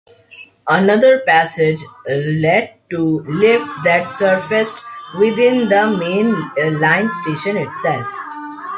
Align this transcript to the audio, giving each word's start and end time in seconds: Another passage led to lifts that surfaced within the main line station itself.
Another 0.67 1.19
passage 1.19 1.79
led 2.07 2.73
to 2.89 3.19
lifts 3.19 3.79
that 3.83 4.09
surfaced 4.09 4.79
within 5.19 5.69
the 5.69 5.95
main 5.95 6.31
line 6.79 7.11
station 7.21 7.55
itself. 7.55 8.07